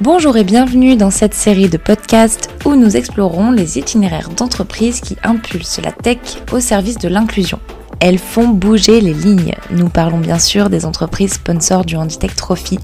[0.00, 5.16] Bonjour et bienvenue dans cette série de podcasts où nous explorons les itinéraires d'entreprises qui
[5.24, 6.18] impulsent la tech
[6.52, 7.58] au service de l'inclusion.
[7.98, 9.56] Elles font bouger les lignes.
[9.72, 12.78] Nous parlons bien sûr des entreprises sponsors du Handitech Trophy,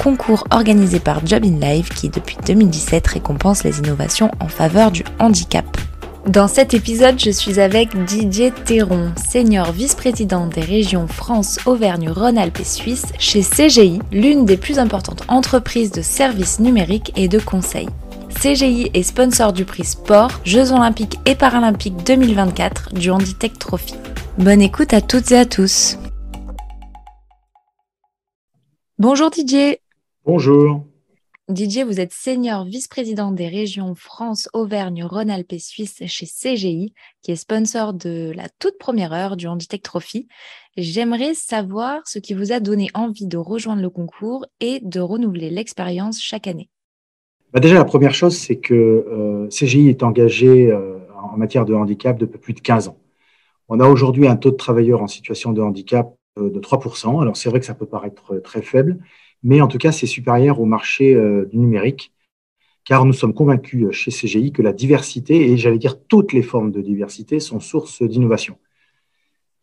[0.00, 5.02] concours organisé par Job in Life qui depuis 2017 récompense les innovations en faveur du
[5.18, 5.66] handicap.
[6.26, 12.60] Dans cet épisode, je suis avec Didier Théron, senior vice-président des régions France, Auvergne, Rhône-Alpes
[12.60, 17.88] et Suisse chez CGI, l'une des plus importantes entreprises de services numériques et de conseil.
[18.28, 23.94] CGI est sponsor du prix Sport, Jeux Olympiques et Paralympiques 2024 du Handitech Trophy.
[24.38, 25.98] Bonne écoute à toutes et à tous.
[28.98, 29.80] Bonjour Didier.
[30.26, 30.84] Bonjour.
[31.50, 37.32] Didier, vous êtes senior vice-président des régions France, Auvergne, Rhône-Alpes et Suisse chez CGI, qui
[37.32, 40.28] est sponsor de la toute première heure du Handitech Trophy.
[40.76, 45.50] J'aimerais savoir ce qui vous a donné envie de rejoindre le concours et de renouveler
[45.50, 46.70] l'expérience chaque année.
[47.52, 51.74] Bah déjà, la première chose, c'est que euh, CGI est engagé euh, en matière de
[51.74, 52.98] handicap depuis plus de 15 ans.
[53.68, 57.20] On a aujourd'hui un taux de travailleurs en situation de handicap euh, de 3%.
[57.20, 59.00] Alors, c'est vrai que ça peut paraître très faible,
[59.42, 62.12] mais en tout cas, c'est supérieur au marché euh, du numérique,
[62.84, 66.42] car nous sommes convaincus euh, chez CGI que la diversité, et j'allais dire toutes les
[66.42, 68.58] formes de diversité, sont source d'innovation.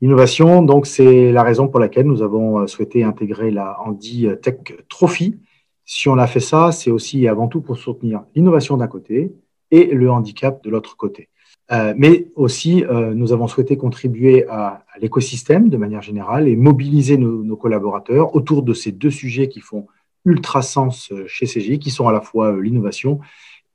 [0.01, 4.57] L'innovation, donc, c'est la raison pour laquelle nous avons euh, souhaité intégrer la Handy Tech
[4.89, 5.39] Trophy.
[5.85, 9.33] Si on a fait ça, c'est aussi et avant tout pour soutenir l'innovation d'un côté
[9.71, 11.29] et le handicap de l'autre côté.
[11.71, 17.17] Euh, mais aussi, euh, nous avons souhaité contribuer à, l'écosystème de manière générale et mobiliser
[17.17, 19.87] nos, collaborateurs autour de ces deux sujets qui font
[20.25, 23.19] ultra sens euh, chez CGI, qui sont à la fois l'innovation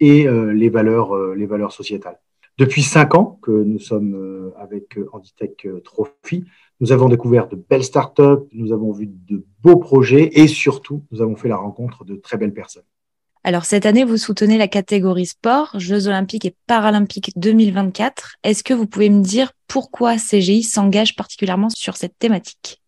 [0.01, 2.19] et les, valeurs, les valeurs sociétales.
[2.59, 6.45] Depuis cinq ans que nous sommes avec Handitech Trophy,
[6.81, 11.23] nous avons découvert de belles startups, nous avons vu de beaux projets et surtout, nous
[11.23, 12.83] avons fait la rencontre de très belles personnes.
[13.45, 18.37] Alors cette année, vous soutenez la catégorie sport, Jeux olympiques et paralympiques 2024.
[18.45, 22.81] Est-ce que vous pouvez me dire pourquoi CGI s'engage particulièrement sur cette thématique?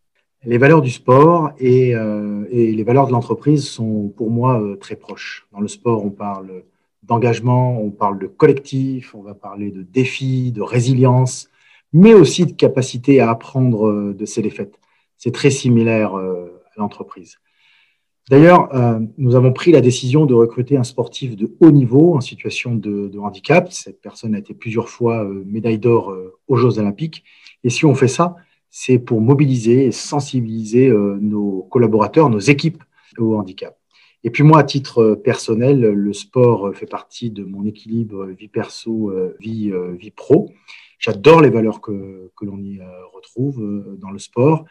[0.44, 4.94] Les valeurs du sport et, euh, les valeurs de l'entreprise sont pour moi euh, très
[4.94, 5.48] proches.
[5.50, 6.62] Dans le sport, on parle
[7.02, 11.48] d'engagement, on parle de collectif, on va parler de défis, de résilience,
[11.92, 14.78] mais aussi de capacité à apprendre euh, de ses défaites.
[15.16, 17.38] C'est très similaire à l'entreprise.
[18.30, 22.22] D'ailleurs, euh, nous avons pris la décision de recruter un sportif de haut niveau en
[22.22, 23.70] situation de, handicap.
[23.70, 27.22] Cette personne a été plusieurs fois euh, médaille d'or euh, aux Jeux olympiques.
[27.64, 28.36] Et si on fait ça,
[28.70, 32.82] c'est pour mobiliser et sensibiliser nos collaborateurs, nos équipes
[33.18, 33.78] au handicap.
[34.24, 39.12] Et puis moi, à titre personnel, le sport fait partie de mon équilibre vie perso,
[39.38, 40.50] vie, vie pro.
[40.98, 42.80] J'adore les valeurs que, que l'on y
[43.12, 43.62] retrouve
[44.00, 44.64] dans le sport.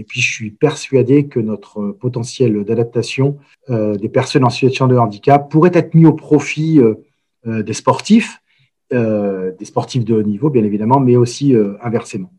[0.00, 3.36] Et puis, je suis persuadé que notre potentiel d'adaptation
[3.68, 6.94] euh, des personnes en situation de handicap pourrait être mis au profit euh,
[7.46, 8.38] euh, des sportifs,
[8.90, 12.32] des sportifs de haut niveau, bien évidemment, mais aussi inversement.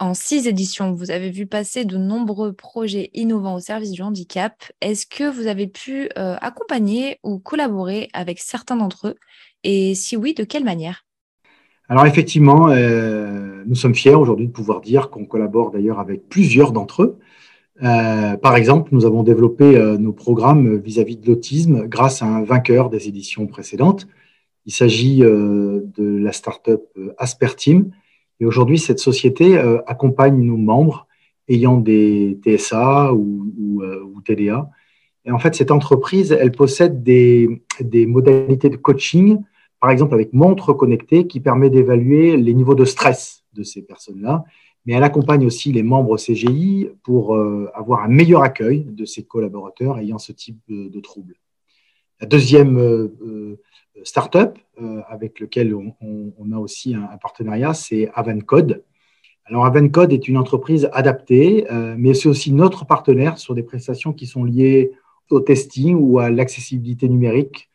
[0.00, 4.64] En six éditions, vous avez vu passer de nombreux projets innovants au service du handicap.
[4.80, 9.16] Est-ce que vous avez pu accompagner ou collaborer avec certains d'entre eux?
[9.62, 11.04] Et si oui, de quelle manière?
[11.92, 16.72] Alors effectivement, euh, nous sommes fiers aujourd'hui de pouvoir dire qu'on collabore d'ailleurs avec plusieurs
[16.72, 17.18] d'entre eux.
[17.82, 22.44] Euh, par exemple, nous avons développé euh, nos programmes vis-à-vis de l'autisme grâce à un
[22.44, 24.08] vainqueur des éditions précédentes.
[24.64, 26.82] Il s'agit de la start-up
[27.18, 27.90] Asperteam.
[28.40, 31.08] Et aujourd'hui, cette société accompagne nos membres
[31.48, 33.82] ayant des TSA ou,
[34.24, 34.70] TDA.
[35.26, 37.60] Et en fait, cette entreprise, elle possède des
[38.06, 39.40] modalités de coaching
[39.82, 44.44] par exemple avec montre connectée qui permet d'évaluer les niveaux de stress de ces personnes-là.
[44.86, 49.24] Mais elle accompagne aussi les membres CGI pour euh, avoir un meilleur accueil de ses
[49.24, 51.34] collaborateurs ayant ce type de, troubles.
[52.20, 53.60] La deuxième euh, euh,
[54.04, 54.56] start-up
[55.08, 58.84] avec laquelle on, a aussi un, partenariat, c'est Avencode.
[59.46, 61.66] Alors, Avencode est une entreprise adaptée,
[61.98, 64.92] mais c'est aussi notre partenaire sur des prestations qui sont liées
[65.30, 67.68] au testing ou à l'accessibilité numérique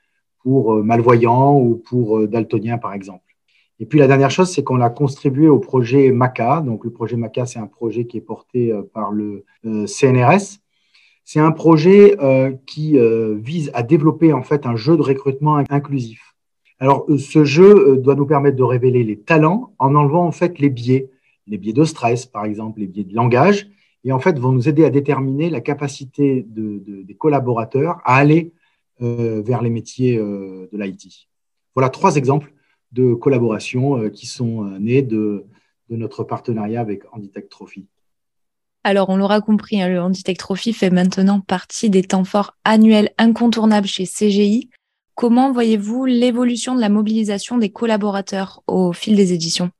[0.48, 3.36] pour euh, malvoyants ou pour euh, daltoniens, par exemple.
[3.82, 6.62] Et puis la dernière chose, c'est qu'on a contribué au projet MACA.
[6.62, 10.60] Donc le projet MACA, c'est un projet qui est porté euh, par le CNRS.
[11.26, 12.16] C'est un projet
[12.66, 12.98] qui
[13.36, 16.36] vise à développer en fait un jeu de recrutement inclusif.
[16.80, 20.70] Alors ce jeu doit nous permettre de révéler les talents en enlevant en fait les
[20.70, 21.10] biais,
[21.46, 23.68] les biais de stress par exemple, les biais de langage,
[24.06, 28.54] et en fait vont nous aider à déterminer la capacité des collaborateurs à aller
[29.00, 31.28] vers les métiers euh, de l'IT.
[31.76, 32.54] Voilà trois exemples
[32.92, 37.88] de collaboration euh, qui sont de, de notre partenariat avec Handitech Trophy.
[38.84, 43.12] Alors, on l'aura compris, hein, le Handitech Trophy fait maintenant partie des temps forts annuels
[43.18, 44.70] incontournables chez CGI.
[45.14, 49.72] Comment voyez-vous l'évolution de la mobilisation des collaborateurs au fil des éditions?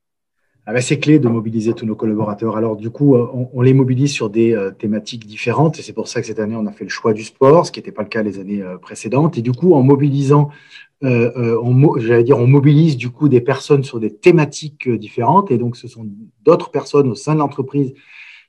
[0.70, 2.58] Ah c'est clé de mobiliser tous nos collaborateurs.
[2.58, 6.10] Alors du coup, euh, on, les mobilise sur des euh, thématiques différentes et c'est pour
[6.10, 8.02] ça que cette année, on a fait le choix du sport, ce qui n'était pas
[8.02, 9.38] le cas les années euh, précédentes.
[9.38, 10.50] Et du coup, en mobilisant,
[11.02, 15.88] j'allais dire, on mobilise du coup des personnes sur des thématiques différentes et donc ce
[15.88, 16.06] sont
[16.44, 17.94] d'autres personnes au sein de l'entreprise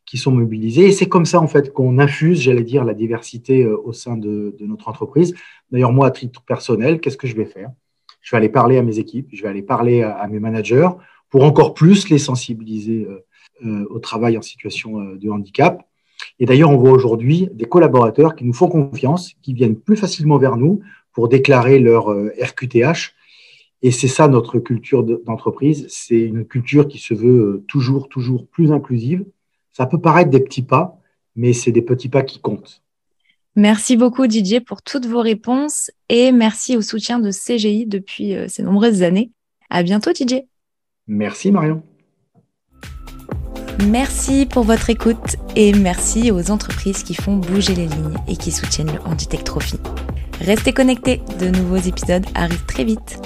[0.05, 0.87] qui sont mobilisées.
[0.87, 4.56] Et c'est comme ça en fait qu'on infuse, j'allais dire, la diversité au sein de,
[4.59, 5.37] de notre entreprise.
[5.70, 7.70] D'ailleurs, moi, à titre personnel, qu'est-ce que je vais faire?
[8.23, 10.88] Je vais aller parler à mes équipes, je vais aller parler à mes managers
[11.31, 13.25] pour encore plus les sensibiliser euh,
[13.67, 15.83] euh, au travail en situation euh, de handicap.
[16.39, 20.39] Et d'ailleurs, on voit aujourd'hui des collaborateurs qui nous font confiance, qui viennent plus facilement
[20.39, 20.81] vers nous
[21.13, 23.15] pour déclarer leur RQTH.
[23.83, 25.87] Et c'est ça notre culture d'entreprise.
[25.89, 29.25] C'est une culture qui se veut toujours, toujours plus inclusive.
[29.73, 31.01] Ça peut paraître des petits pas,
[31.37, 32.83] mais c'est des petits pas qui comptent.
[33.55, 38.65] Merci beaucoup Didier pour toutes vos réponses et merci au soutien de CGI depuis ces
[38.65, 39.31] nombreuses années.
[39.71, 40.49] À bientôt Didier.
[41.08, 41.82] Merci Marion.
[43.87, 48.50] Merci pour votre écoute et merci aux entreprises qui font bouger les lignes et qui
[48.50, 49.78] soutiennent le Handitech Trophy.
[50.40, 53.20] Restez connectés, de nouveaux épisodes arrivent très vite.